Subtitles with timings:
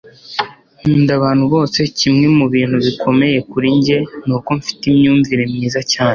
[0.79, 1.79] nkunda abantu bose.
[1.97, 6.09] kimwe mu bintu bikomeye kuri njye ni uko mfite imyumvire myiza cyane